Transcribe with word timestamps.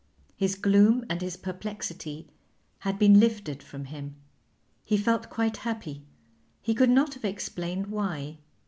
His 0.35 0.55
gloom 0.55 1.05
and 1.11 1.21
his 1.21 1.37
perplexity 1.37 2.27
had 2.79 2.97
been 2.97 3.19
lifted 3.19 3.61
from 3.61 3.85
him; 3.85 4.15
he 4.83 4.97
felt 4.97 5.29
quite 5.29 5.57
happy; 5.57 6.07
he 6.59 6.73
could 6.73 6.89
not 6.89 7.13
have 7.13 7.23
explained 7.23 7.85
why. 7.85 8.39